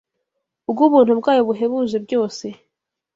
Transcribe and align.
bw’Ubuntu 0.69 1.11
bwayo 1.19 1.41
buhebuje 1.47 1.97
byose, 2.05 2.45